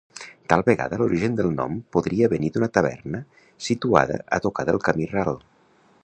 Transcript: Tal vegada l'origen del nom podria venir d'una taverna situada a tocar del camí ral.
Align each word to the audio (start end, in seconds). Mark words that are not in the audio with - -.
Tal 0.51 0.61
vegada 0.69 0.97
l'origen 1.01 1.35
del 1.39 1.49
nom 1.57 1.75
podria 1.97 2.29
venir 2.31 2.49
d'una 2.55 2.69
taverna 2.77 3.21
situada 3.67 4.17
a 4.39 4.39
tocar 4.47 4.65
del 4.71 4.81
camí 4.89 5.09
ral. 5.13 5.39